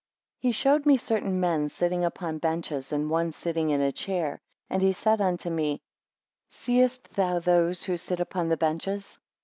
[0.39, 4.81] HE showed me certain men sitting upon benches, and one sitting in a chair: and
[4.81, 5.79] he said unto me;
[6.49, 9.19] Seest thou those who sit upon the benches?